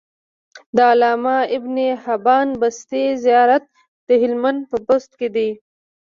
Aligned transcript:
د 0.75 0.77
علامه 0.91 1.37
ابن 1.57 1.77
حبان 2.03 2.47
بستي 2.61 3.03
زيارت 3.25 3.65
د 4.07 4.09
هلمند 4.21 4.59
په 4.71 4.77
بست 4.87 5.11
کی 5.19 5.49